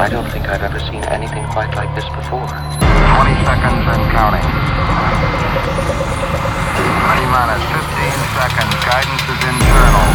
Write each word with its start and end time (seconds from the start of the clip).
I 0.00 0.08
don't 0.08 0.24
think 0.32 0.48
I've 0.48 0.64
ever 0.64 0.80
seen 0.80 1.04
anything 1.12 1.44
quite 1.52 1.76
like 1.76 1.92
this 1.92 2.08
before. 2.16 2.48
20 2.48 3.36
seconds 3.44 3.84
and 3.84 4.00
counting. 4.16 4.40
T 6.72 7.20
minus 7.28 7.60
15 7.68 7.84
seconds. 8.32 8.72
Guidance 8.80 9.24
is 9.28 9.40
internal. 9.44 10.08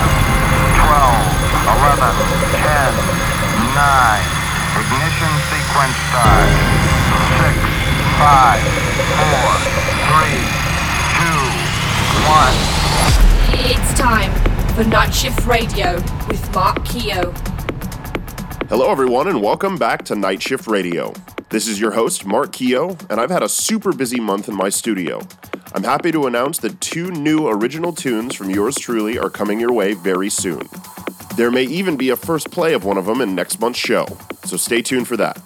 12, 0.89 1.69
11, 1.69 2.01
10, 2.65 2.97
9. 3.77 4.25
Ignition 4.81 5.33
sequence 5.53 5.93
start. 6.09 6.49
6, 7.45 7.61
5, 8.25 8.57
4, 9.21 9.53
3, 10.17 10.33
2, 11.13 11.45
1. 12.25 13.69
It's 13.69 13.93
time 13.93 14.33
for 14.73 14.81
Night 14.89 15.13
Shift 15.13 15.45
Radio 15.45 16.01
with 16.25 16.41
Mark 16.55 16.83
Keogh. 16.85 17.54
Hello, 18.67 18.91
everyone, 18.91 19.27
and 19.27 19.43
welcome 19.43 19.77
back 19.77 20.03
to 20.05 20.15
Night 20.15 20.41
Shift 20.41 20.65
Radio. 20.65 21.13
This 21.49 21.67
is 21.67 21.79
your 21.79 21.91
host, 21.91 22.25
Mark 22.25 22.51
Keogh, 22.51 22.97
and 23.11 23.21
I've 23.21 23.29
had 23.29 23.43
a 23.43 23.47
super 23.47 23.93
busy 23.93 24.19
month 24.19 24.49
in 24.49 24.55
my 24.55 24.69
studio. 24.69 25.21
I'm 25.75 25.83
happy 25.83 26.11
to 26.11 26.25
announce 26.25 26.57
that 26.59 26.81
two 26.81 27.11
new 27.11 27.47
original 27.47 27.93
tunes 27.93 28.33
from 28.33 28.49
yours 28.49 28.75
truly 28.75 29.19
are 29.19 29.29
coming 29.29 29.59
your 29.59 29.71
way 29.71 29.93
very 29.93 30.31
soon. 30.31 30.67
There 31.35 31.51
may 31.51 31.61
even 31.61 31.95
be 31.95 32.09
a 32.09 32.15
first 32.15 32.49
play 32.49 32.73
of 32.73 32.83
one 32.83 32.97
of 32.97 33.05
them 33.05 33.21
in 33.21 33.35
next 33.35 33.59
month's 33.59 33.77
show, 33.77 34.07
so 34.45 34.57
stay 34.57 34.81
tuned 34.81 35.07
for 35.07 35.17
that. 35.17 35.37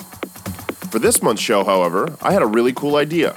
For 0.89 0.99
this 0.99 1.21
month's 1.21 1.41
show, 1.41 1.65
however, 1.65 2.15
I 2.21 2.31
had 2.31 2.41
a 2.41 2.47
really 2.47 2.71
cool 2.71 2.95
idea. 2.95 3.35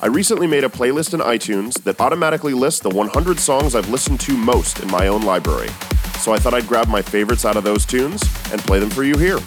I 0.00 0.06
recently 0.06 0.46
made 0.46 0.62
a 0.62 0.68
playlist 0.68 1.12
in 1.12 1.18
iTunes 1.18 1.82
that 1.82 2.00
automatically 2.00 2.54
lists 2.54 2.82
the 2.82 2.90
100 2.90 3.40
songs 3.40 3.74
I've 3.74 3.90
listened 3.90 4.20
to 4.20 4.36
most 4.36 4.78
in 4.78 4.88
my 4.88 5.08
own 5.08 5.22
library 5.22 5.70
so 6.18 6.32
I 6.32 6.38
thought 6.38 6.54
I'd 6.54 6.66
grab 6.66 6.88
my 6.88 7.02
favorites 7.02 7.44
out 7.44 7.56
of 7.56 7.64
those 7.64 7.86
tunes 7.86 8.22
and 8.52 8.60
play 8.62 8.78
them 8.78 8.90
for 8.90 9.04
you 9.04 9.16
here. 9.16 9.38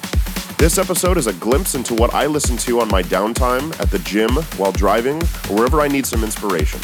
This 0.58 0.78
episode 0.78 1.18
is 1.18 1.28
a 1.28 1.34
glimpse 1.34 1.76
into 1.76 1.96
what 1.96 2.14
I 2.14 2.28
listen 2.28 2.56
to 2.58 2.82
on 2.82 2.88
my 2.88 3.02
downtime, 3.02 3.78
at 3.80 3.90
the 3.90 4.00
gym, 4.00 4.32
while 4.58 4.72
driving, 4.72 5.18
or 5.50 5.56
wherever 5.56 5.82
I 5.82 5.88
need 5.88 6.06
some 6.06 6.24
inspiration. 6.24 6.80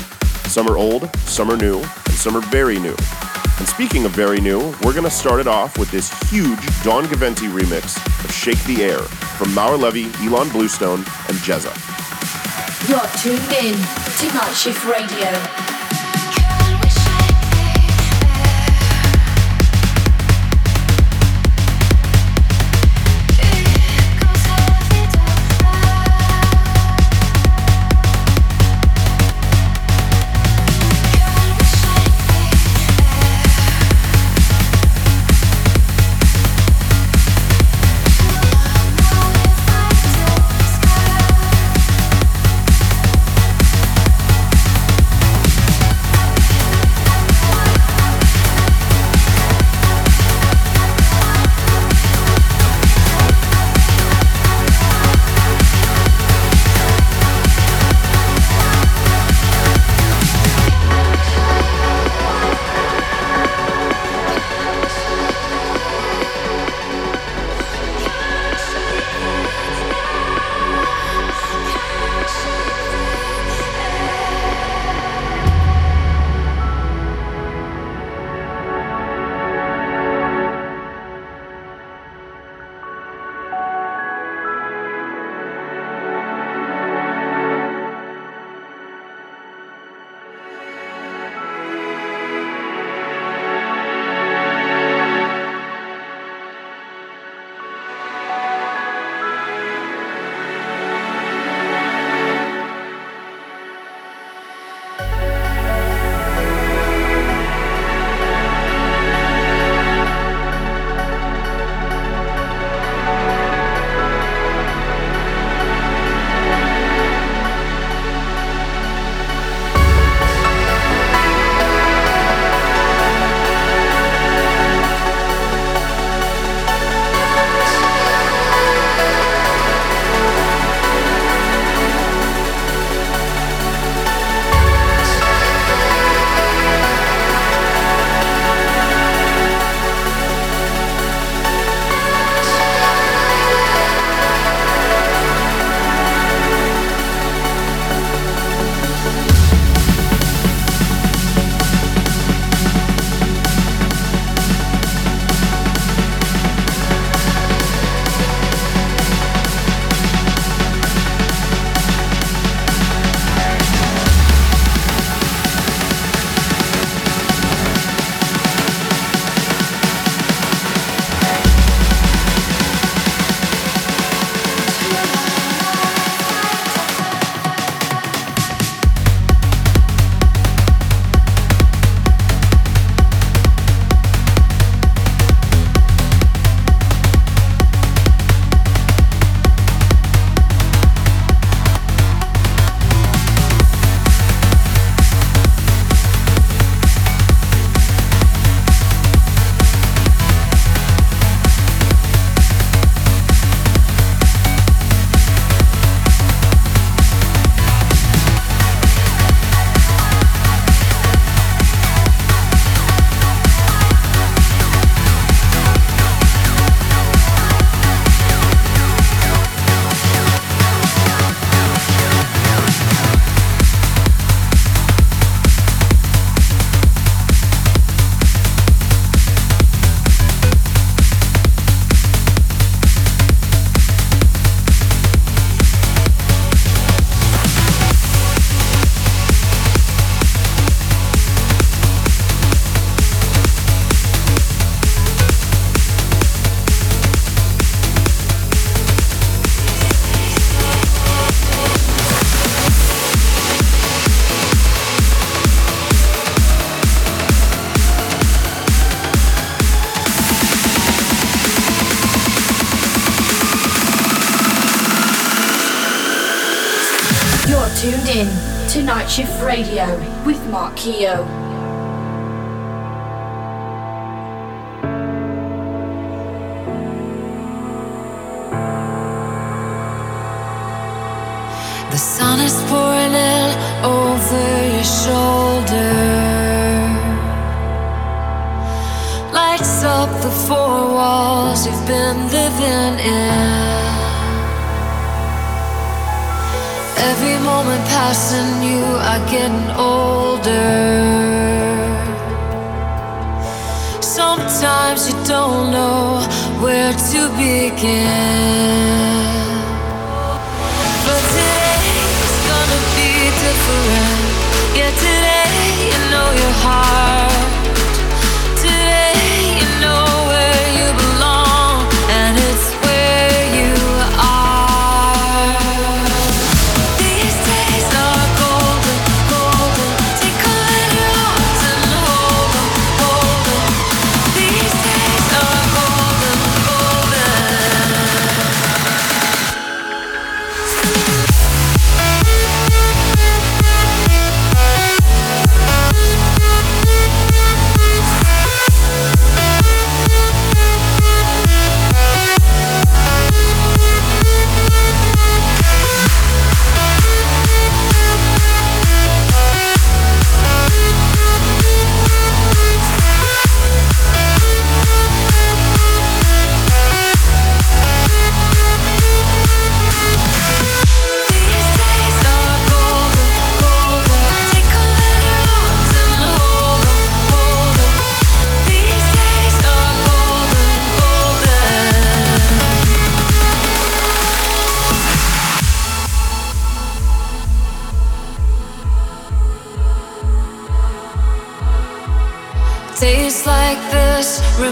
Some 0.49 0.67
are 0.67 0.77
old, 0.77 1.15
some 1.19 1.51
are 1.51 1.57
new, 1.57 1.79
and 1.79 2.13
some 2.13 2.35
are 2.35 2.41
very 2.41 2.79
new. 2.79 2.95
And 3.59 3.67
speaking 3.67 4.05
of 4.05 4.11
very 4.11 4.41
new, 4.41 4.59
we're 4.83 4.93
going 4.93 5.03
to 5.03 5.11
start 5.11 5.39
it 5.39 5.47
off 5.47 5.77
with 5.77 5.91
this 5.91 6.11
huge 6.29 6.59
Don 6.83 7.07
Gaventi 7.07 7.47
remix 7.47 7.97
of 8.23 8.31
Shake 8.31 8.63
the 8.65 8.83
Air 8.83 8.99
from 8.99 9.49
Maor 9.49 9.79
Levi, 9.79 10.09
Ilan 10.25 10.51
Bluestone, 10.51 10.99
and 10.99 11.37
Jeza. 11.45 11.73
You're 12.89 12.99
tuned 13.21 13.51
in 13.53 13.73
to 13.73 14.35
Night 14.35 14.53
Shift 14.53 14.85
Radio. 14.85 15.76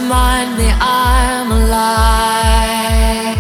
Remind 0.06 0.56
me 0.56 0.70
I'm 0.80 1.52
alive. 1.52 3.36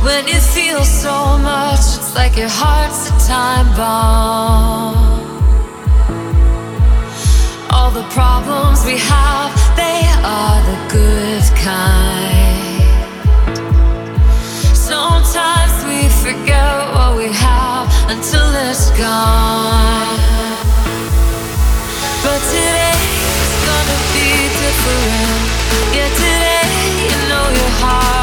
When 0.00 0.28
you 0.28 0.38
feel 0.38 0.84
so 0.84 1.36
much, 1.38 1.80
it's 1.98 2.14
like 2.14 2.36
your 2.36 2.48
heart's 2.48 3.10
a 3.10 3.12
time 3.26 3.66
bomb. 3.76 4.96
All 7.72 7.90
the 7.90 8.06
problems 8.18 8.84
we 8.86 8.96
have, 9.12 9.50
they 9.74 10.00
are 10.36 10.60
the 10.70 10.78
good 10.96 11.42
kind. 11.66 12.78
Sometimes 14.90 15.74
we 15.90 16.00
forget 16.24 16.72
what 16.94 17.16
we 17.16 17.28
have 17.32 17.86
until 18.08 18.48
it's 18.68 18.90
gone. 18.90 20.18
But 22.22 22.40
today's 22.52 22.97
gonna 23.88 24.12
be 24.12 24.28
different. 24.60 25.44
Yeah, 25.96 26.08
today 26.20 26.68
you 27.08 27.16
know 27.28 27.44
your 27.58 27.72
heart. 27.80 28.17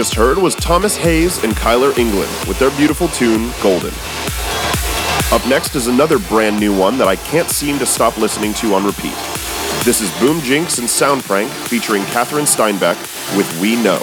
Just 0.00 0.14
heard 0.14 0.38
was 0.38 0.54
Thomas 0.54 0.96
Hayes 0.96 1.44
and 1.44 1.52
Kyler 1.52 1.94
England 1.98 2.30
with 2.48 2.58
their 2.58 2.70
beautiful 2.78 3.06
tune, 3.08 3.52
Golden. 3.62 3.92
Up 5.30 5.46
next 5.46 5.74
is 5.74 5.88
another 5.88 6.18
brand 6.18 6.58
new 6.58 6.74
one 6.74 6.96
that 6.96 7.06
I 7.06 7.16
can't 7.16 7.50
seem 7.50 7.78
to 7.80 7.84
stop 7.84 8.16
listening 8.16 8.54
to 8.54 8.72
on 8.72 8.82
repeat. 8.82 9.12
This 9.84 10.00
is 10.00 10.10
Boom 10.18 10.40
Jinx 10.40 10.78
and 10.78 10.88
Sound 10.88 11.22
Frank 11.22 11.50
featuring 11.50 12.02
Catherine 12.04 12.46
Steinbeck 12.46 12.96
with 13.36 13.60
We 13.60 13.76
Know. 13.76 14.00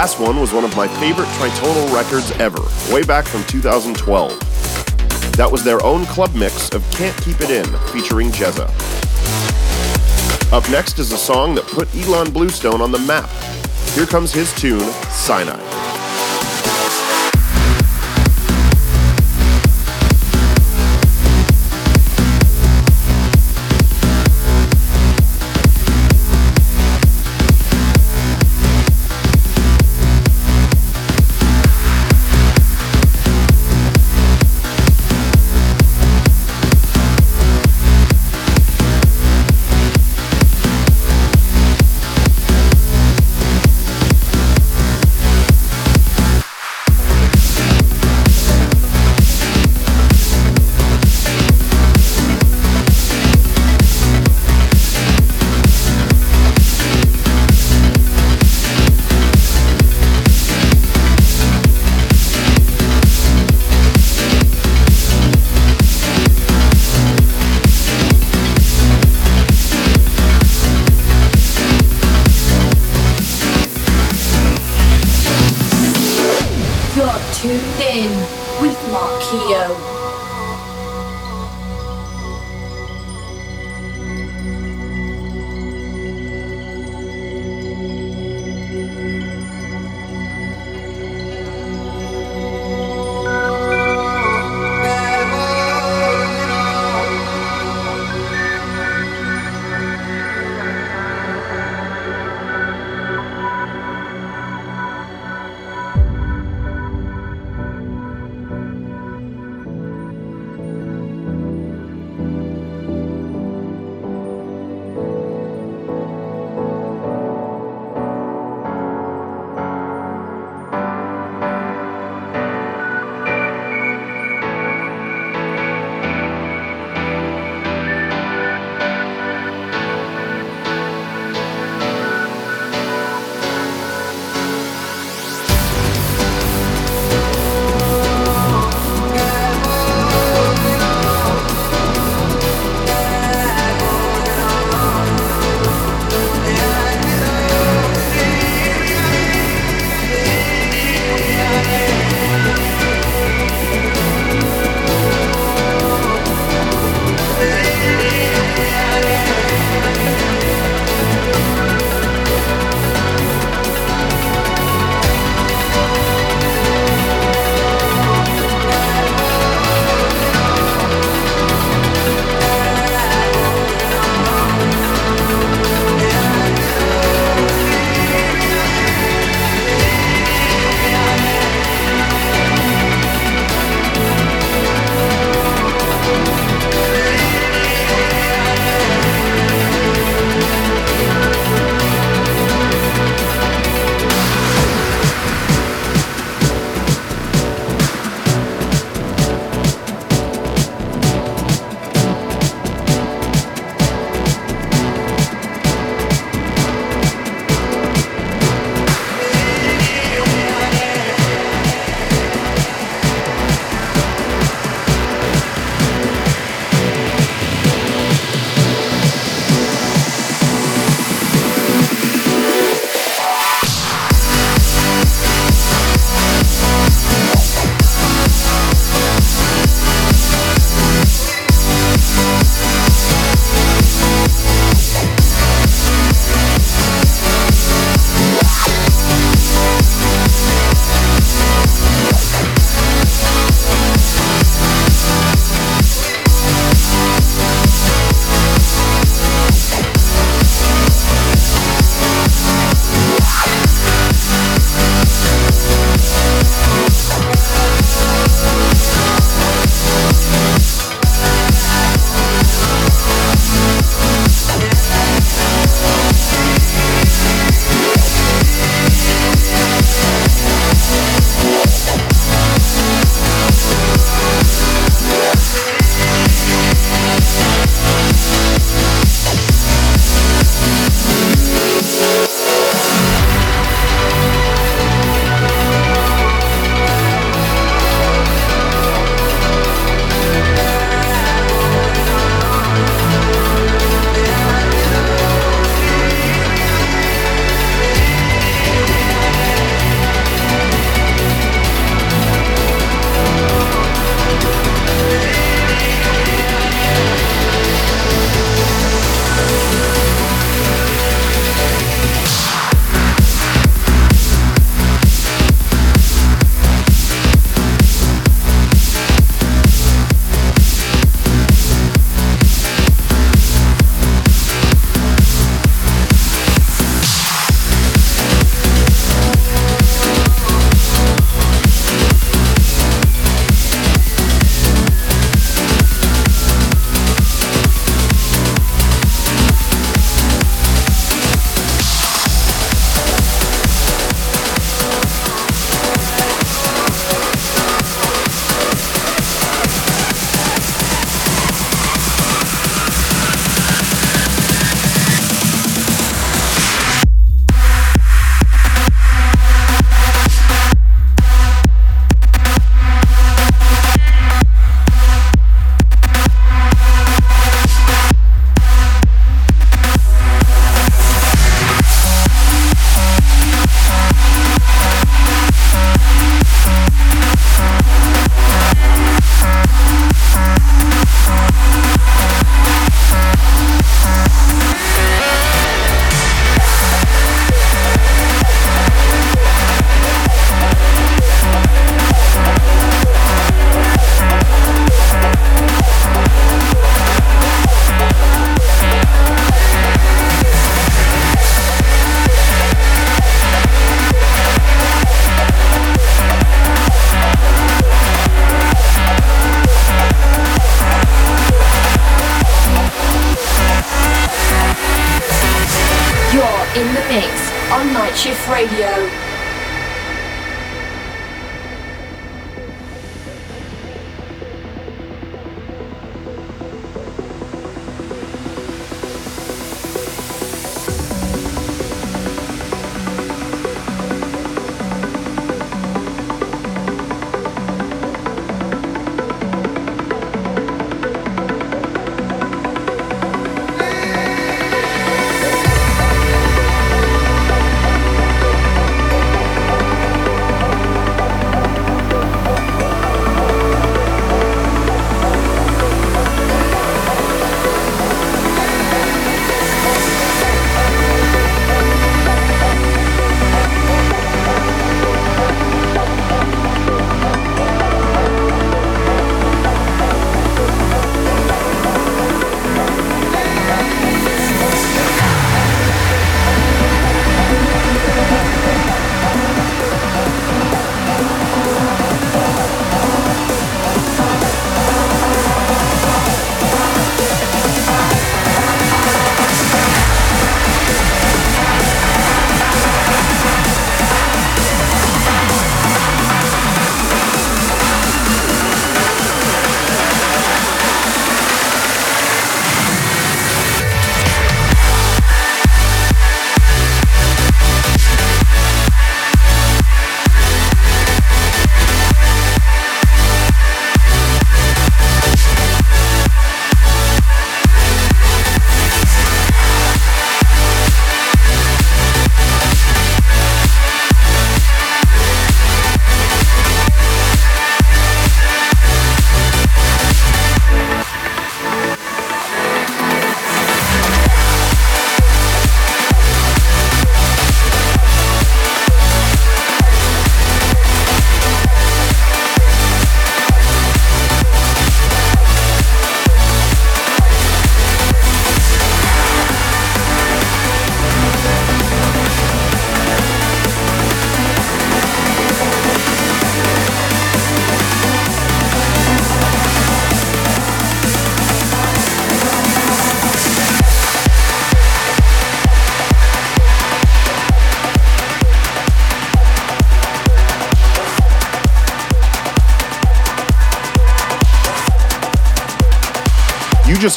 Last 0.00 0.18
one 0.18 0.40
was 0.40 0.54
one 0.54 0.64
of 0.64 0.74
my 0.74 0.88
favorite 0.88 1.28
tritonal 1.36 1.92
records 1.92 2.30
ever, 2.40 2.62
way 2.90 3.02
back 3.02 3.26
from 3.26 3.44
2012. 3.44 4.30
That 5.36 5.46
was 5.52 5.62
their 5.62 5.84
own 5.84 6.06
club 6.06 6.34
mix 6.34 6.70
of 6.70 6.90
Can't 6.90 7.14
Keep 7.18 7.42
It 7.42 7.50
In, 7.50 7.66
featuring 7.88 8.30
Jeza. 8.30 8.64
Up 10.54 10.66
next 10.70 10.98
is 10.98 11.12
a 11.12 11.18
song 11.18 11.54
that 11.54 11.66
put 11.66 11.86
Ilan 11.88 12.32
Bluestone 12.32 12.80
on 12.80 12.92
the 12.92 12.98
map. 12.98 13.28
Here 13.90 14.06
comes 14.06 14.32
his 14.32 14.54
tune, 14.54 14.90
Sinai. 15.10 15.69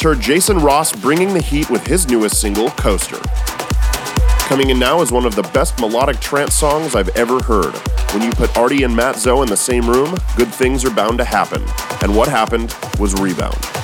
Heard 0.04 0.20
Jason 0.20 0.58
Ross 0.58 0.92
bringing 0.92 1.34
the 1.34 1.40
heat 1.40 1.70
with 1.70 1.88
his 1.88 2.10
newest 2.10 2.42
single, 2.42 2.72
Coaster. 2.72 3.20
Coming 4.50 4.70
in 4.70 4.78
now 4.78 5.02
is 5.02 5.14
one 5.14 5.26
of 5.26 5.34
the 5.34 5.50
best 5.54 5.80
melodic 5.80 6.20
trance 6.20 6.54
songs 6.54 6.94
I've 6.94 7.08
ever 7.16 7.42
heard. 7.42 7.74
When 8.12 8.22
you 8.22 8.32
put 8.32 8.58
Arty 8.58 8.84
and 8.84 8.94
Mat 8.94 9.16
Zo 9.16 9.44
in 9.44 9.48
the 9.48 9.56
same 9.56 9.90
room, 9.90 10.14
good 10.36 10.54
things 10.54 10.84
are 10.84 10.94
bound 10.94 11.20
to 11.20 11.24
happen. 11.24 11.64
And 12.02 12.14
what 12.14 12.28
happened 12.28 12.76
was 13.00 13.14
Rebound. 13.14 13.83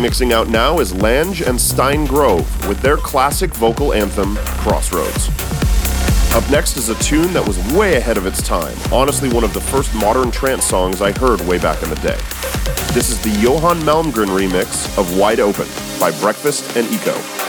song 0.00 0.02
mixing 0.02 0.32
out 0.32 0.48
now 0.48 0.78
is 0.78 0.94
Lange 0.94 1.42
and 1.42 1.60
Stine 1.60 2.06
Grove 2.06 2.68
with 2.68 2.80
their 2.80 2.96
classic 2.96 3.52
vocal 3.54 3.92
anthem, 3.92 4.36
Crossroads. 4.62 5.28
Up 6.34 6.48
next 6.50 6.76
is 6.76 6.88
a 6.88 6.94
tune 7.02 7.32
that 7.32 7.46
was 7.46 7.58
way 7.74 7.96
ahead 7.96 8.16
of 8.16 8.26
its 8.26 8.40
time, 8.42 8.76
honestly, 8.92 9.28
one 9.28 9.44
of 9.44 9.52
the 9.52 9.60
first 9.60 9.94
modern 9.94 10.30
trance 10.30 10.64
songs 10.64 11.02
I 11.02 11.12
heard 11.12 11.40
way 11.42 11.58
back 11.58 11.82
in 11.82 11.90
the 11.90 11.96
day. 11.96 12.18
This 12.94 13.10
is 13.10 13.20
the 13.22 13.38
Johan 13.40 13.80
Malmgren 13.80 14.28
remix 14.28 14.96
of 14.98 15.18
Wide 15.18 15.40
Open 15.40 15.66
by 15.98 16.10
Breakfast 16.20 16.76
and 16.76 16.86
Eco. 16.90 17.39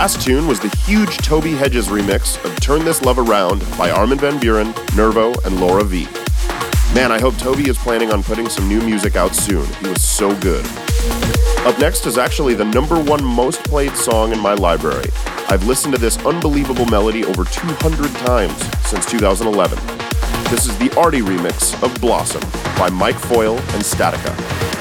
Last 0.00 0.22
tune 0.22 0.46
was 0.46 0.58
the 0.58 0.74
huge 0.86 1.18
Toby 1.18 1.52
Hedges 1.52 1.88
remix 1.88 2.42
of 2.42 2.58
Turn 2.58 2.86
This 2.86 3.02
Love 3.02 3.18
Around 3.18 3.62
by 3.76 3.90
Armin 3.90 4.16
van 4.16 4.40
Buuren, 4.40 4.72
Nervo, 4.96 5.34
and 5.44 5.60
Laura 5.60 5.84
V. 5.84 6.04
Man, 6.94 7.12
I 7.12 7.20
hope 7.20 7.36
Toby 7.36 7.68
is 7.68 7.76
planning 7.76 8.10
on 8.10 8.22
putting 8.22 8.48
some 8.48 8.66
new 8.66 8.80
music 8.80 9.14
out 9.14 9.34
soon. 9.34 9.66
He 9.74 9.88
was 9.90 10.02
so 10.02 10.34
good. 10.40 10.64
Up 11.66 11.78
next 11.78 12.06
is 12.06 12.16
actually 12.16 12.54
the 12.54 12.64
number 12.64 12.98
one 12.98 13.22
most 13.22 13.62
played 13.64 13.94
song 13.94 14.32
in 14.32 14.38
my 14.38 14.54
library. 14.54 15.10
I've 15.50 15.66
listened 15.66 15.92
to 15.92 16.00
this 16.00 16.16
unbelievable 16.24 16.86
melody 16.86 17.22
over 17.26 17.44
200 17.44 18.10
times 18.24 18.56
since 18.88 19.04
2011. 19.04 19.76
This 20.44 20.64
is 20.64 20.78
the 20.78 20.90
Arty 20.98 21.20
remix 21.20 21.74
of 21.82 22.00
Blossom 22.00 22.40
by 22.78 22.88
Mike 22.88 23.18
Foyle 23.18 23.58
and 23.58 23.84
Statica. 23.84 24.79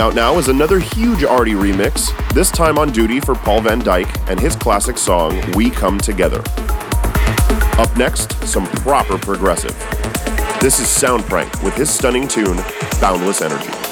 Out 0.00 0.14
now 0.14 0.38
is 0.38 0.48
another 0.48 0.78
huge 0.78 1.24
Arty 1.24 1.52
remix, 1.52 2.08
this 2.32 2.50
time 2.50 2.78
on 2.78 2.90
duty 2.90 3.20
for 3.20 3.34
Paul 3.34 3.60
van 3.60 3.82
Dyk 3.82 4.08
and 4.30 4.40
his 4.40 4.56
classic 4.56 4.96
song, 4.96 5.38
We 5.52 5.68
Come 5.68 5.98
Together. 5.98 6.42
Up 7.78 7.94
next, 7.98 8.32
some 8.46 8.66
proper 8.66 9.18
progressive. 9.18 9.78
This 10.58 10.80
is 10.80 10.86
Soundprank 10.86 11.62
with 11.62 11.74
his 11.74 11.90
stunning 11.90 12.26
tune, 12.26 12.56
Boundless 12.98 13.42
Energy. 13.42 13.89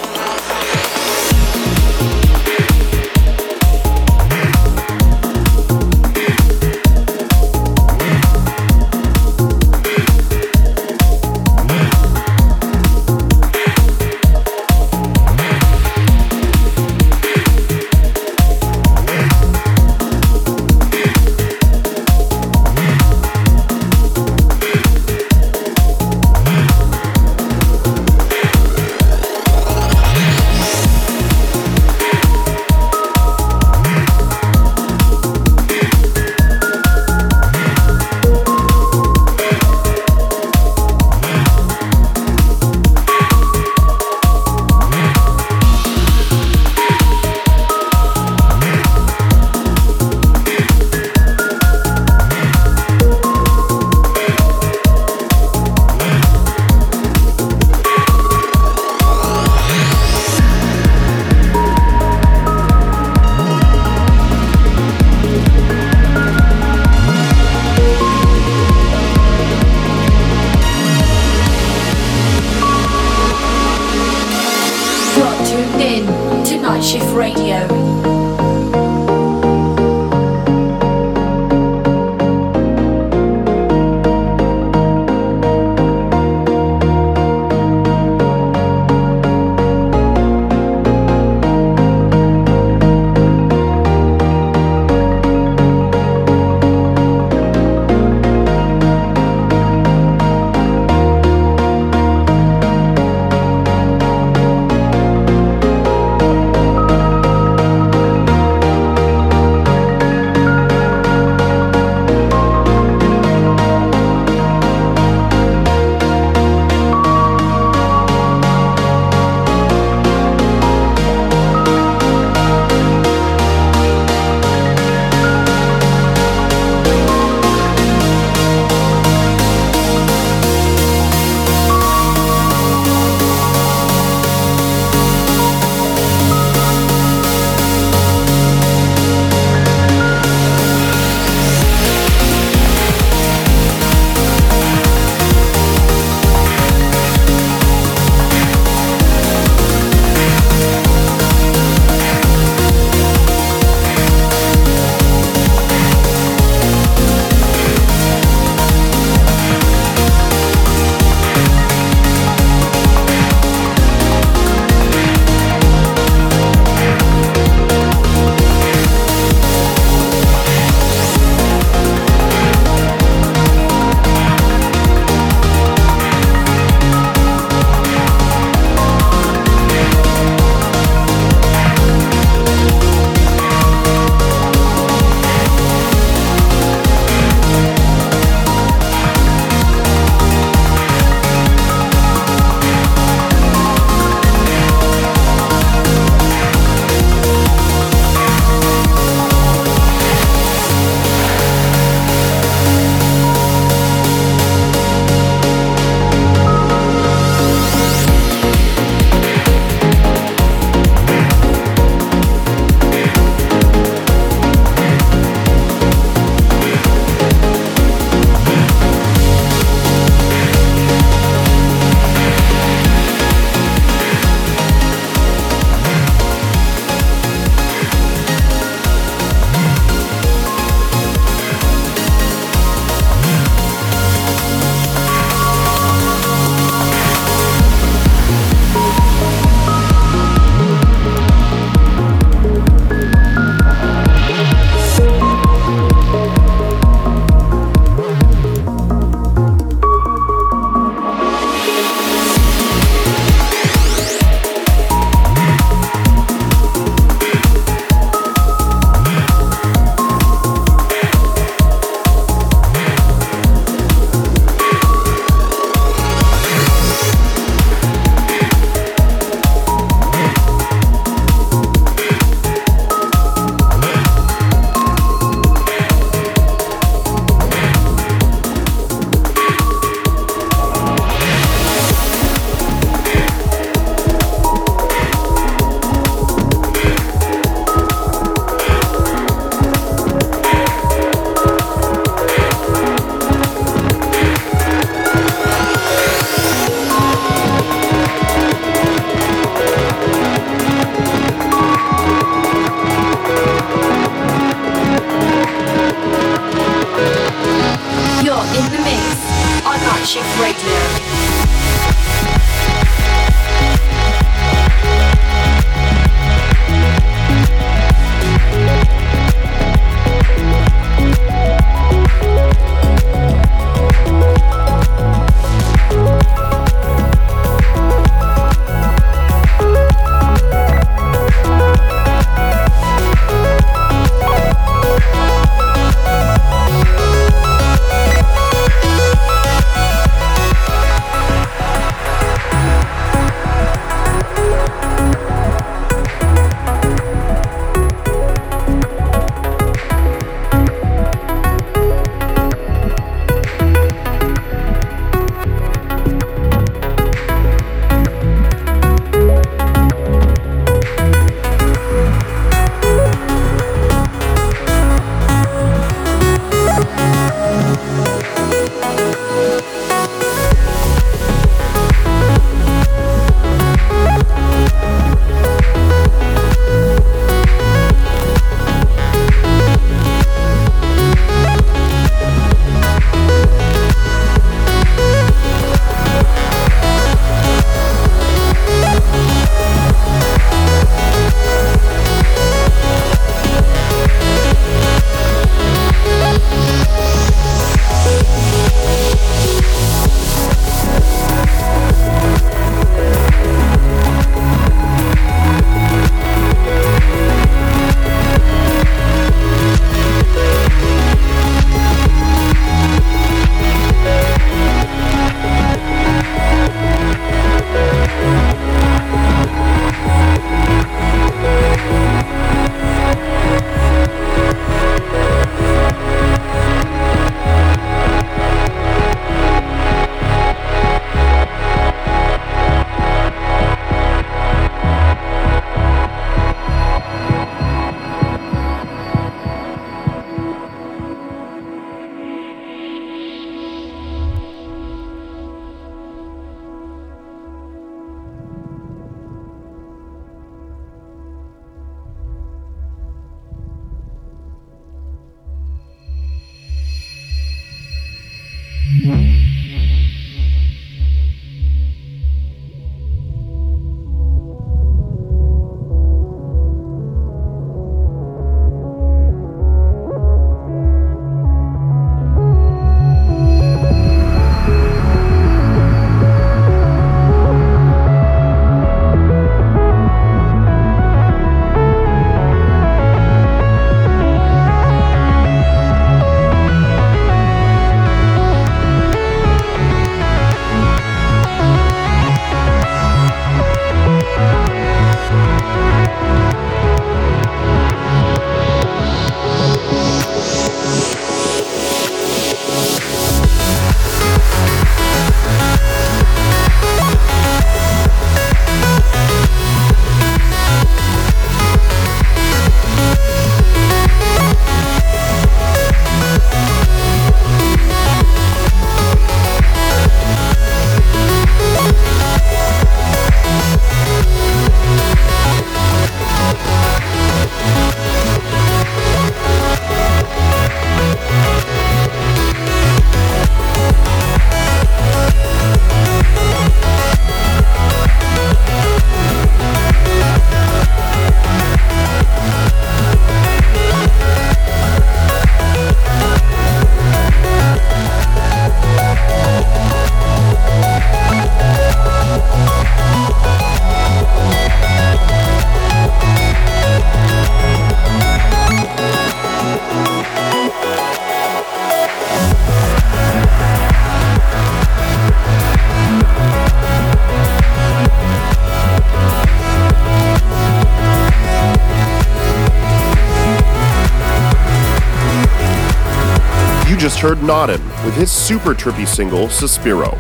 Just 577.19 577.31
heard 577.31 577.43
Nodden 577.43 577.83
with 578.05 578.15
his 578.15 578.31
super 578.31 578.77
trippy 578.77 579.05
single, 579.05 579.49
Suspiro. 579.49 580.17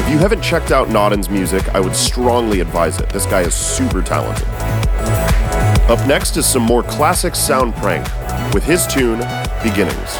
If 0.00 0.10
you 0.10 0.18
haven't 0.18 0.42
checked 0.42 0.72
out 0.72 0.88
Nodden's 0.88 1.30
music, 1.30 1.68
I 1.68 1.78
would 1.78 1.94
strongly 1.94 2.58
advise 2.58 2.98
it. 2.98 3.08
This 3.10 3.26
guy 3.26 3.42
is 3.42 3.54
super 3.54 4.02
talented. 4.02 4.48
Up 5.88 6.04
next 6.08 6.36
is 6.36 6.44
some 6.44 6.64
more 6.64 6.82
classic 6.82 7.34
Soundprank 7.34 8.02
with 8.54 8.64
his 8.64 8.88
tune, 8.88 9.20
Beginnings. 9.62 10.18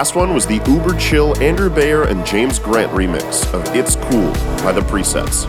Last 0.00 0.14
one 0.14 0.32
was 0.32 0.46
the 0.46 0.62
uber 0.66 0.94
chill 0.94 1.38
Andrew 1.42 1.68
Bayer 1.68 2.04
and 2.04 2.24
James 2.24 2.58
Grant 2.58 2.90
remix 2.92 3.44
of 3.52 3.62
It's 3.76 3.96
Cool 3.96 4.32
by 4.64 4.72
The 4.72 4.80
Presets. 4.80 5.46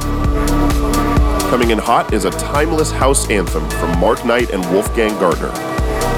Coming 1.50 1.70
in 1.70 1.78
hot 1.78 2.12
is 2.12 2.26
a 2.26 2.32
timeless 2.32 2.92
house 2.92 3.30
anthem 3.30 3.70
from 3.70 3.98
Mark 3.98 4.26
Knight 4.26 4.50
and 4.52 4.62
Wolfgang 4.66 5.18
Gartner. 5.22 5.54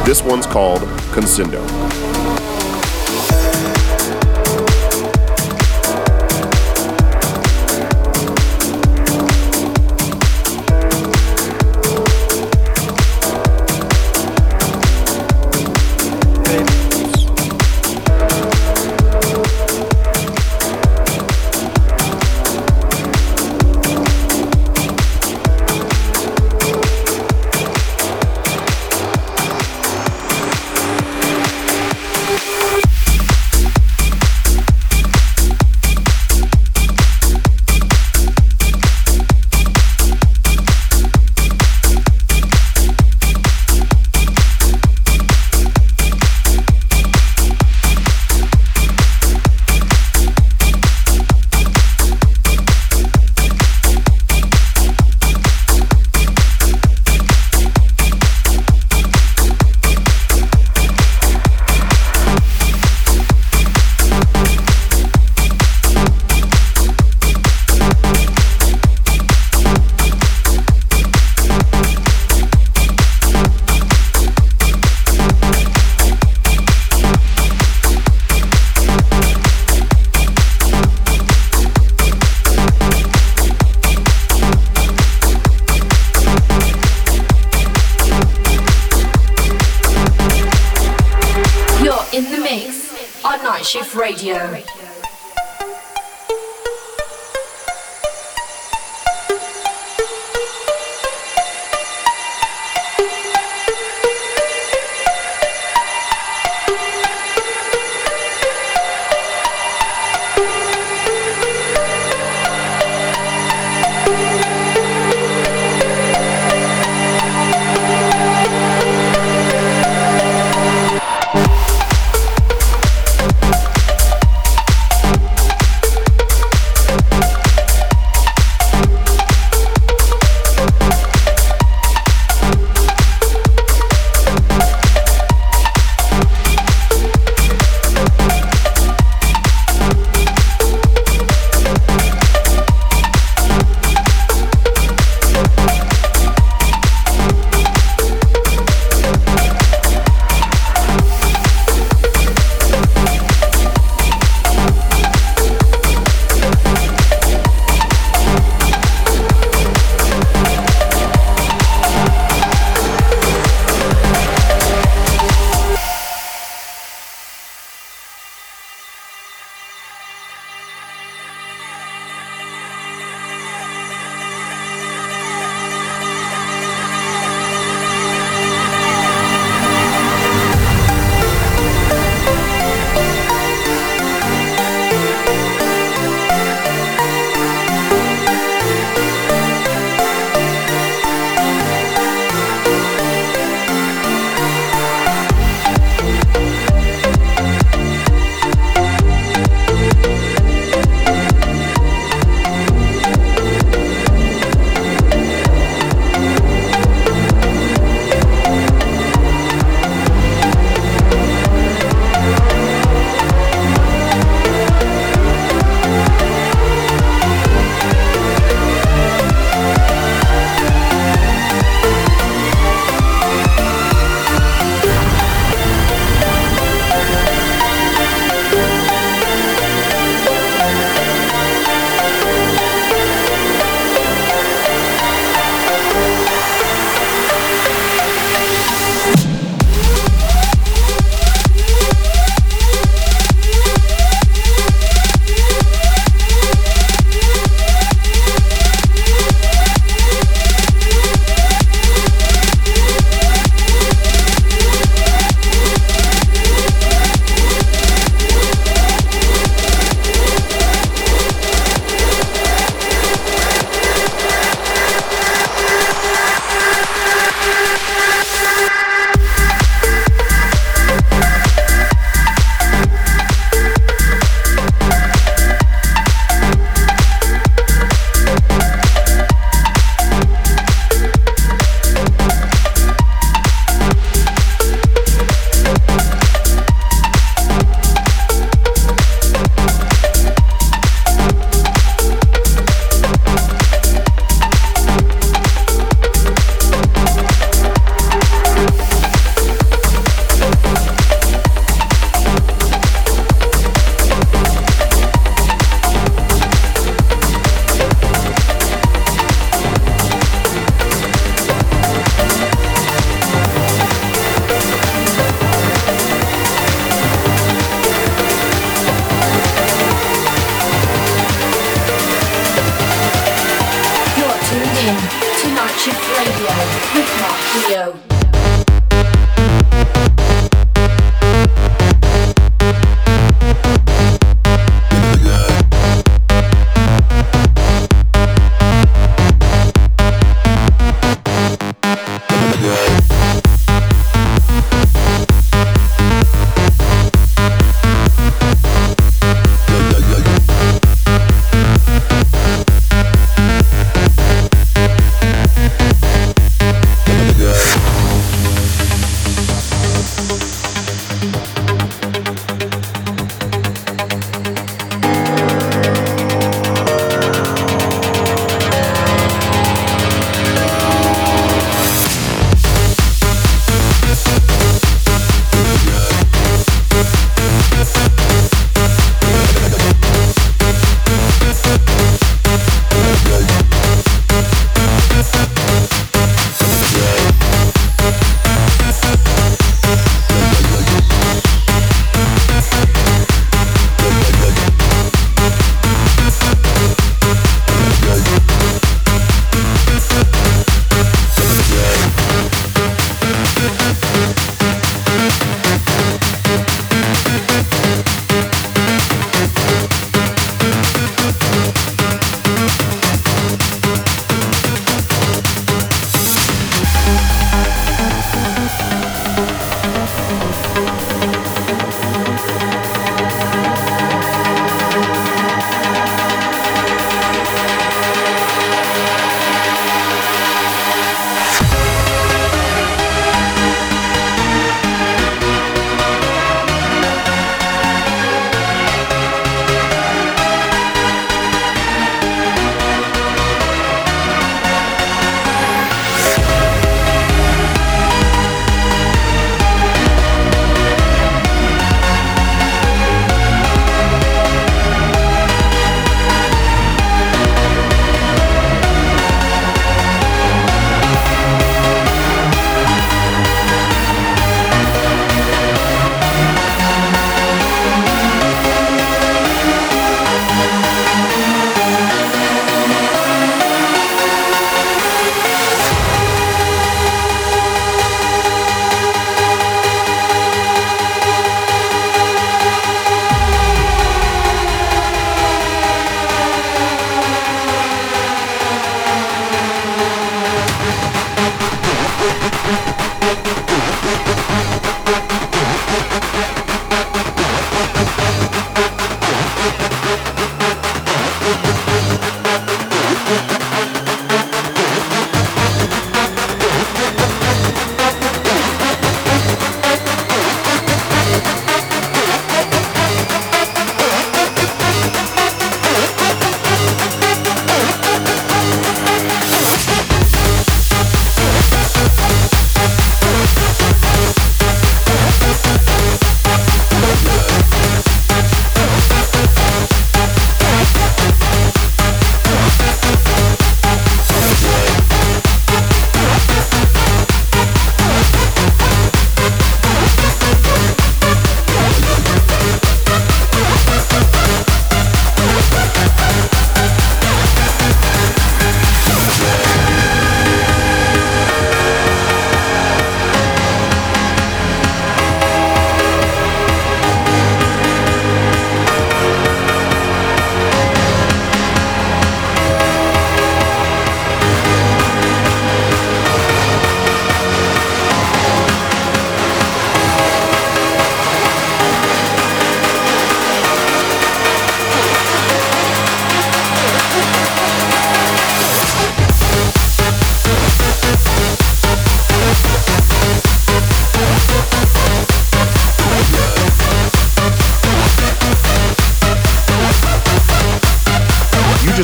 This 0.03 0.23
one's 0.23 0.47
called 0.47 0.81
Conscindo. 1.13 1.61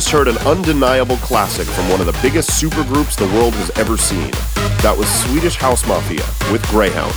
Just 0.10 0.26
heard 0.26 0.28
an 0.28 0.48
undeniable 0.48 1.18
classic 1.18 1.68
from 1.68 1.88
one 1.88 2.00
of 2.00 2.08
the 2.08 2.20
biggest 2.24 2.50
supergroups 2.50 3.16
the 3.16 3.28
world 3.38 3.54
has 3.54 3.70
ever 3.78 3.96
seen. 3.96 4.32
That 4.82 4.96
was 4.98 5.08
Swedish 5.08 5.56
House 5.56 5.86
Mafia 5.86 6.26
with 6.52 6.66
Greyhound. 6.70 7.14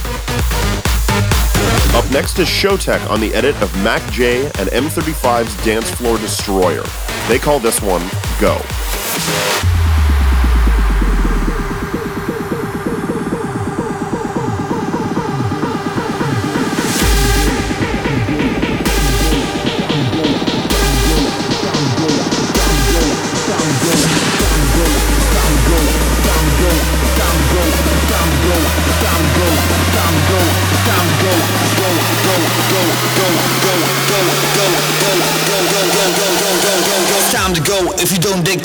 Up 1.97 2.10
next 2.12 2.39
is 2.39 2.48
Showtek 2.48 3.09
on 3.09 3.19
the 3.20 3.32
edit 3.32 3.56
of 3.62 3.74
Mac 3.82 4.02
J 4.12 4.44
and 4.44 4.69
M35's 4.69 5.56
Dance 5.64 5.90
Floor 5.90 6.19
Destroyer. 6.19 6.85
They 7.28 7.39
call 7.39 7.60
this 7.60 7.81
one 7.81 8.02
Go. 8.39 8.60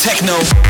Techno. 0.08 0.67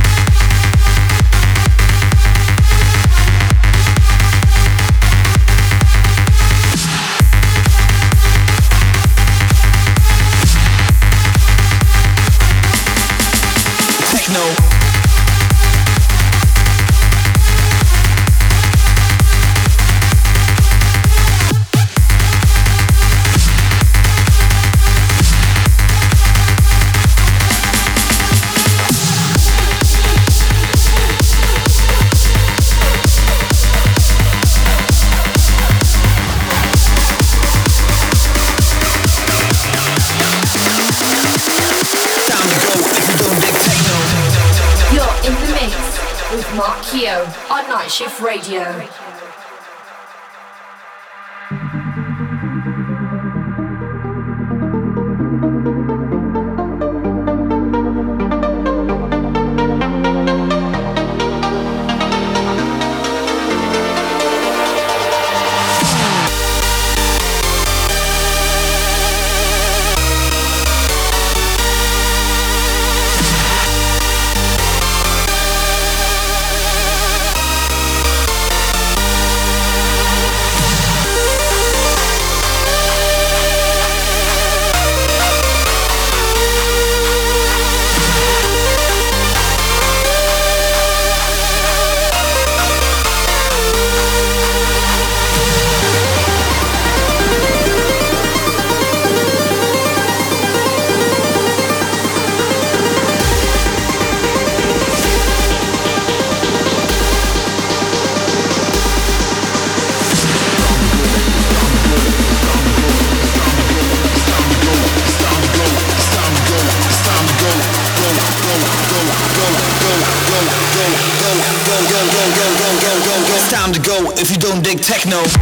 Techno. 124.88 125.37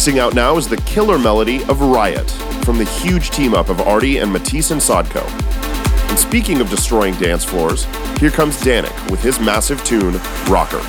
Mixing 0.00 0.18
out 0.18 0.32
now 0.32 0.56
is 0.56 0.66
the 0.66 0.78
killer 0.78 1.18
melody 1.18 1.62
of 1.64 1.82
Riot 1.82 2.30
from 2.64 2.78
the 2.78 2.86
huge 2.86 3.28
team 3.28 3.52
up 3.52 3.68
of 3.68 3.82
Arty 3.82 4.16
and 4.16 4.32
Matisse 4.32 4.70
and 4.70 4.80
Sadko. 4.80 5.22
And 6.08 6.18
speaking 6.18 6.62
of 6.62 6.70
destroying 6.70 7.14
dance 7.16 7.44
floors, 7.44 7.84
here 8.18 8.30
comes 8.30 8.56
Danik 8.62 9.10
with 9.10 9.22
his 9.22 9.38
massive 9.38 9.84
tune, 9.84 10.18
Rocker. 10.48 10.80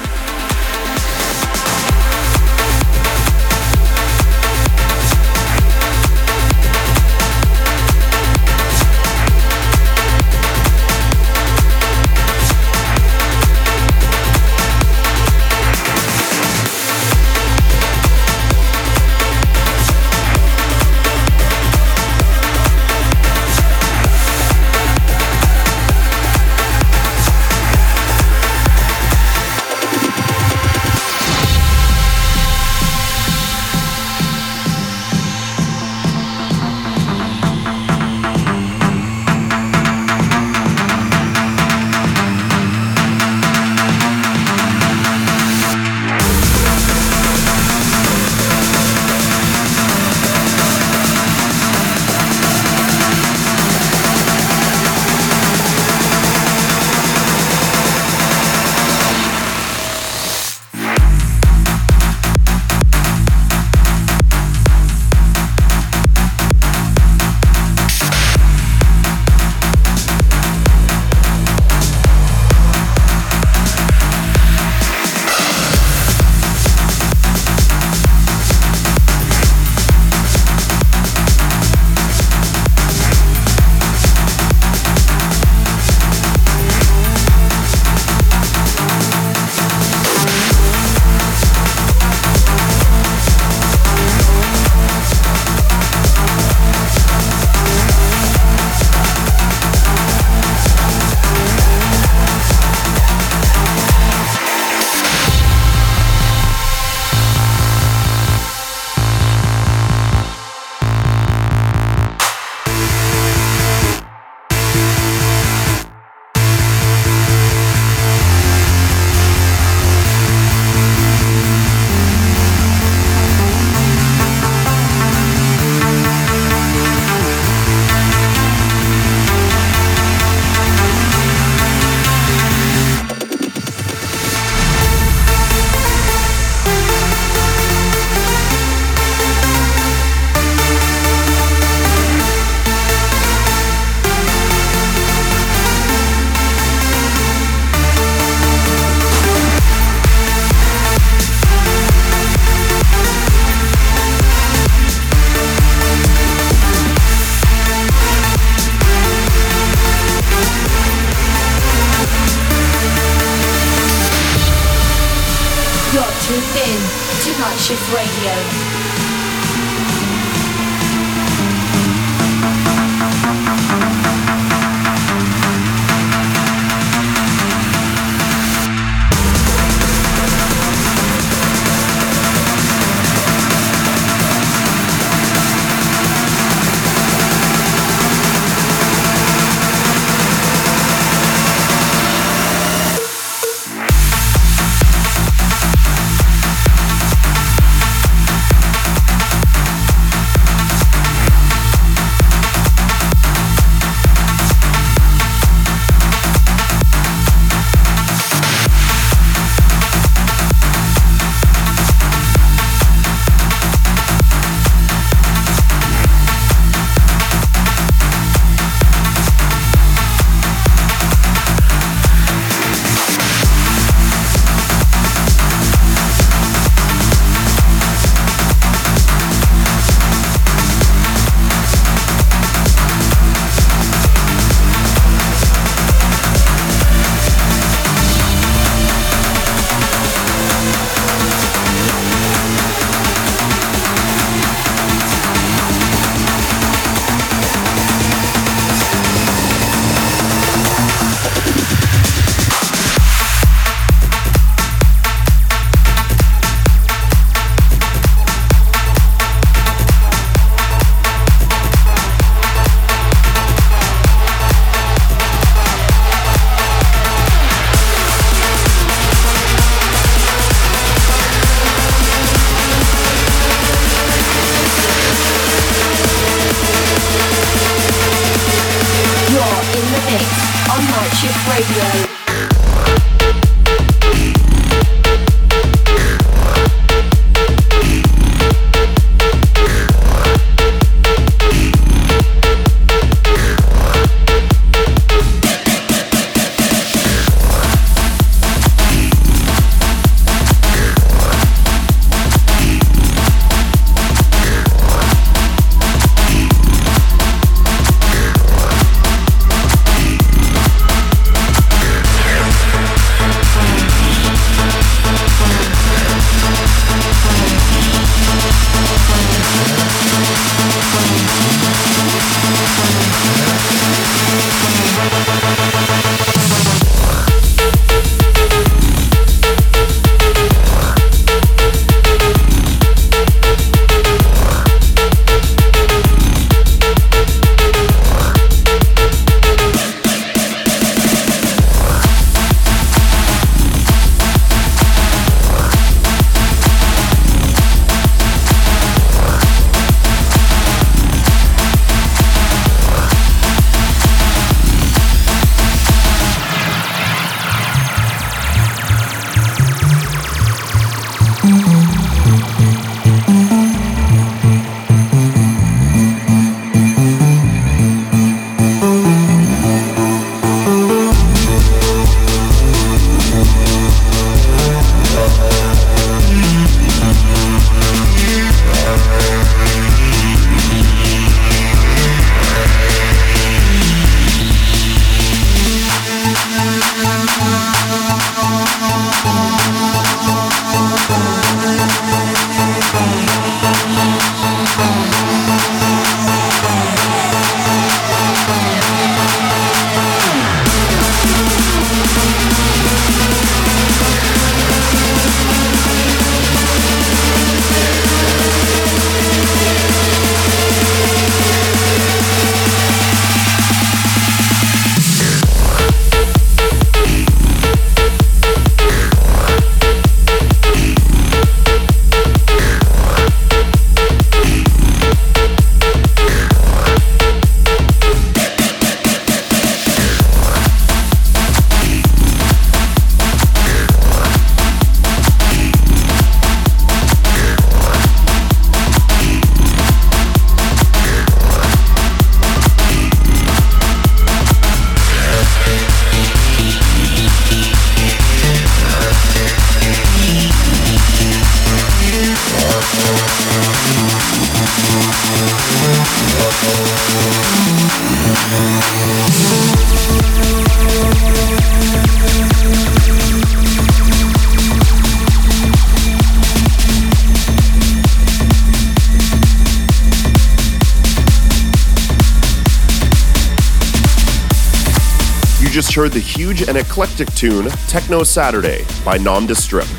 Huge 476.42 476.68
and 476.68 476.76
eclectic 476.76 477.32
tune 477.36 477.70
Techno 477.88 478.24
Saturday 478.24 478.84
by 479.06 479.20
Nondescript. 479.20 479.92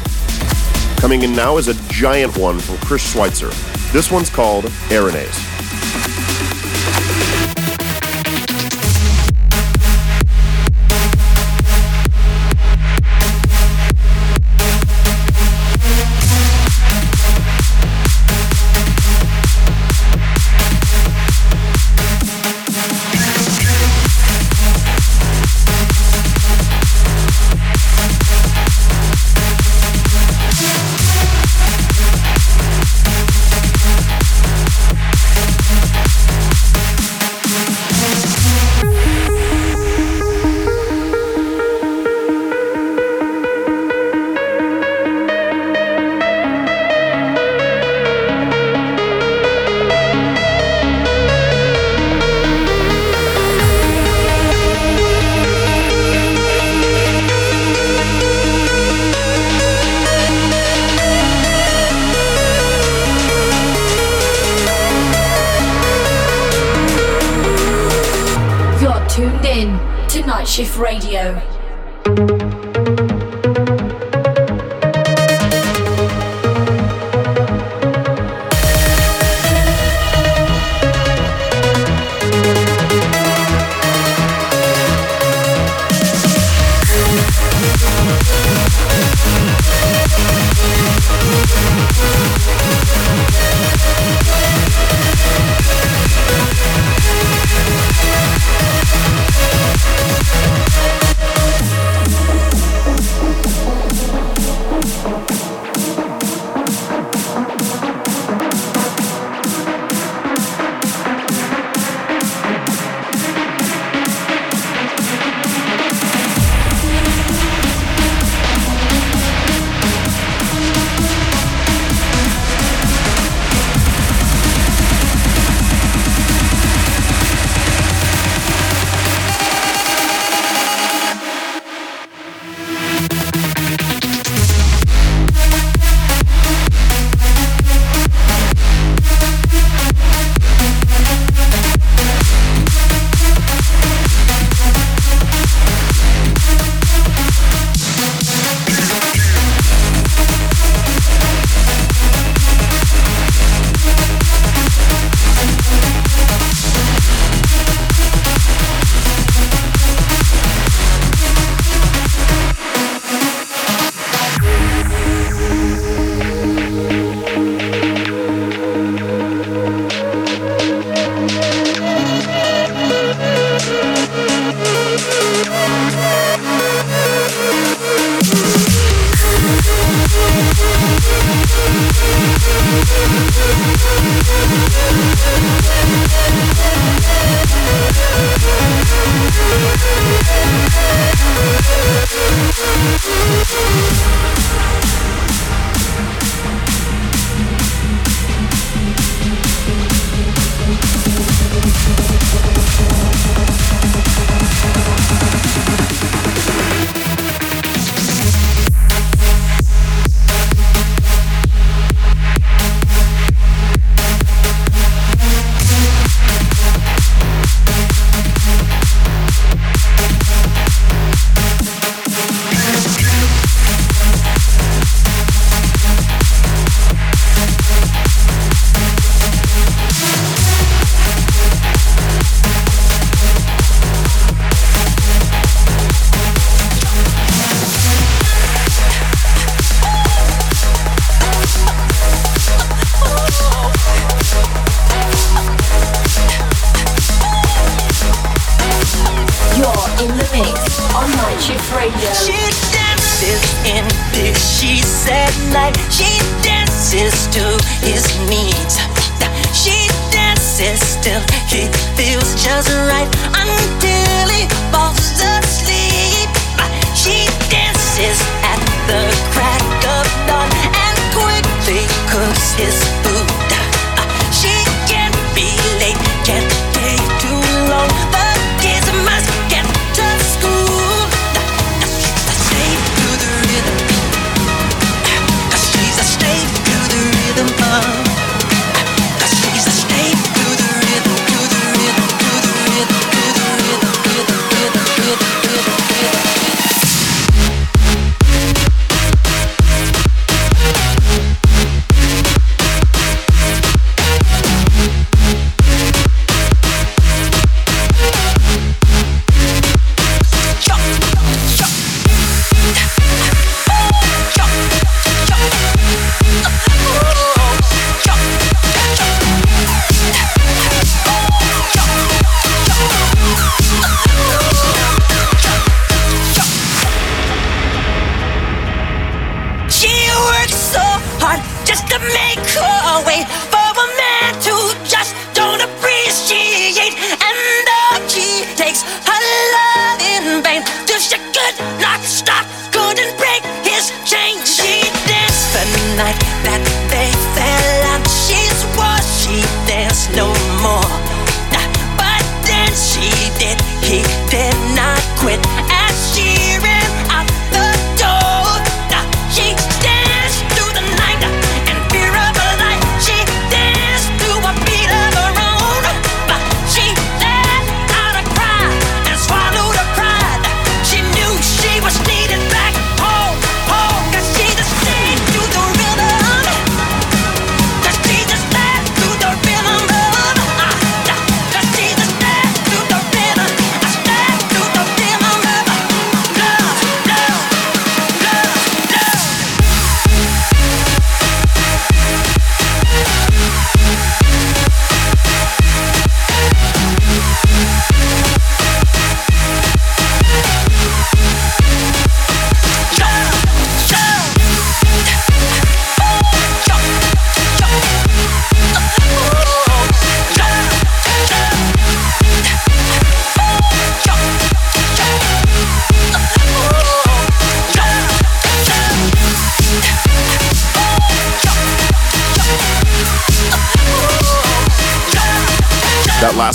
Coming 0.97 1.23
in 1.23 1.37
now 1.37 1.57
is 1.57 1.69
a 1.69 1.75
giant 1.89 2.37
one 2.37 2.59
from 2.59 2.79
Chris 2.79 3.15
Schweizer. 3.15 3.53
This 3.93 4.11
one's 4.11 4.29
called 4.29 4.65
Arenes. 4.91 5.52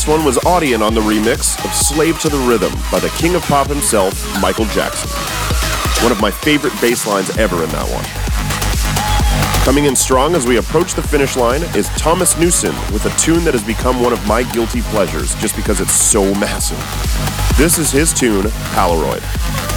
Last 0.08 0.20
one 0.20 0.26
was 0.26 0.38
Audion 0.38 0.80
on 0.80 0.94
the 0.94 1.02
remix 1.02 1.62
of 1.66 1.74
Slave 1.74 2.18
to 2.22 2.30
the 2.30 2.38
Rhythm 2.38 2.72
by 2.90 3.00
the 3.00 3.10
king 3.18 3.36
of 3.36 3.42
pop 3.42 3.68
himself, 3.68 4.14
Michael 4.42 4.64
Jackson. 4.68 5.10
One 6.02 6.14
of 6.14 6.22
my 6.22 6.32
favorite 6.32 6.72
bass 6.80 7.06
lines 7.06 7.36
ever 7.38 7.62
in 7.62 7.70
that 7.72 7.86
one. 7.90 8.06
Coming 9.66 9.84
in 9.84 9.98
strong 9.98 10.34
as 10.34 10.48
we 10.48 10.58
approach 10.58 10.94
the 10.94 11.02
finish 11.02 11.36
line 11.36 11.62
is 11.76 11.90
Thomas 11.98 12.38
Newson 12.38 12.74
with 12.94 13.06
a 13.06 13.20
tune 13.20 13.44
that 13.44 13.54
has 13.54 13.64
become 13.66 14.00
one 14.00 14.14
of 14.14 14.26
my 14.26 14.44
guilty 14.54 14.82
pleasures 14.82 15.36
just 15.36 15.58
because 15.58 15.82
it's 15.82 15.92
so 15.92 16.24
massive. 16.36 16.80
This 17.58 17.78
is 17.78 17.92
his 17.92 18.14
tune, 18.14 18.46
Polaroid. 18.76 19.77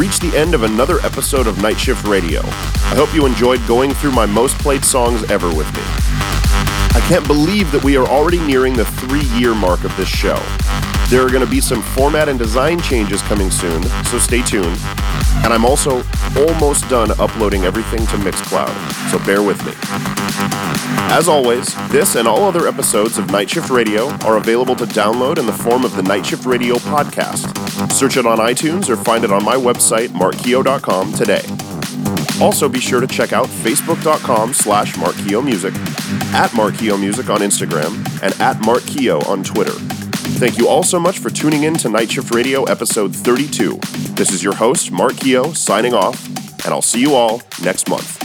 Reached 0.00 0.22
the 0.22 0.34
end 0.34 0.54
of 0.54 0.62
another 0.62 0.98
episode 1.00 1.46
of 1.46 1.60
Night 1.60 1.78
Shift 1.78 2.06
Radio. 2.06 2.40
I 2.40 2.94
hope 2.94 3.12
you 3.12 3.26
enjoyed 3.26 3.60
going 3.68 3.92
through 3.92 4.12
my 4.12 4.24
most 4.24 4.56
played 4.58 4.82
songs 4.82 5.30
ever 5.30 5.48
with 5.54 5.66
me. 5.74 5.82
I 6.96 7.04
can't 7.06 7.26
believe 7.26 7.70
that 7.72 7.84
we 7.84 7.98
are 7.98 8.06
already 8.06 8.38
nearing 8.38 8.72
the 8.72 8.86
three 8.86 9.26
year 9.38 9.54
mark 9.54 9.84
of 9.84 9.94
this 9.98 10.08
show. 10.08 10.42
There 11.10 11.20
are 11.20 11.28
going 11.28 11.44
to 11.44 11.50
be 11.50 11.60
some 11.60 11.82
format 11.82 12.30
and 12.30 12.38
design 12.38 12.80
changes 12.80 13.20
coming 13.20 13.50
soon, 13.50 13.82
so 14.04 14.18
stay 14.18 14.40
tuned. 14.40 14.78
And 15.44 15.52
I'm 15.52 15.66
also 15.66 16.02
almost 16.34 16.88
done 16.88 17.10
uploading 17.20 17.64
everything 17.64 18.06
to 18.06 18.16
Mixcloud, 18.16 18.72
so 19.10 19.18
bear 19.26 19.42
with 19.42 19.62
me. 19.66 19.72
As 21.12 21.28
always, 21.28 21.74
this 21.90 22.14
and 22.14 22.26
all 22.26 22.44
other 22.44 22.66
episodes 22.66 23.18
of 23.18 23.30
Night 23.30 23.50
Shift 23.50 23.68
Radio 23.68 24.08
are 24.24 24.38
available 24.38 24.76
to 24.76 24.86
download 24.86 25.38
in 25.38 25.44
the 25.44 25.52
form 25.52 25.84
of 25.84 25.94
the 25.94 26.02
Night 26.02 26.24
Shift 26.24 26.46
Radio 26.46 26.76
podcast. 26.76 27.59
Search 27.88 28.16
it 28.16 28.26
on 28.26 28.38
iTunes 28.38 28.88
or 28.88 28.96
find 28.96 29.24
it 29.24 29.32
on 29.32 29.44
my 29.44 29.56
website, 29.56 30.08
markkeo.com, 30.08 31.12
today. 31.14 31.42
Also, 32.40 32.68
be 32.68 32.80
sure 32.80 33.00
to 33.00 33.06
check 33.06 33.32
out 33.32 33.46
facebook.com 33.46 34.54
slash 34.54 34.94
markkeomusic, 34.94 35.74
at 36.32 36.50
markkeomusic 36.50 37.32
on 37.32 37.40
Instagram, 37.40 37.96
and 38.22 38.38
at 38.40 38.56
markkeo 38.58 39.26
on 39.28 39.44
Twitter. 39.44 39.74
Thank 40.38 40.56
you 40.56 40.68
all 40.68 40.82
so 40.82 40.98
much 40.98 41.18
for 41.18 41.28
tuning 41.28 41.64
in 41.64 41.74
to 41.74 41.90
Night 41.90 42.10
Shift 42.12 42.34
Radio 42.34 42.64
episode 42.64 43.14
32. 43.14 43.78
This 44.14 44.32
is 44.32 44.42
your 44.42 44.54
host, 44.54 44.90
Mark 44.90 45.16
signing 45.54 45.92
off, 45.92 46.26
and 46.64 46.72
I'll 46.72 46.80
see 46.80 47.00
you 47.00 47.14
all 47.14 47.42
next 47.62 47.88
month. 47.88 48.19